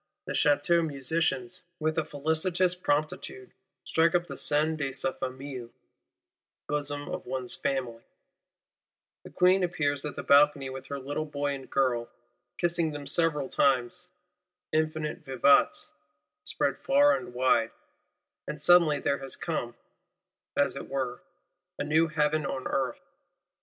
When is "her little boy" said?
10.87-11.53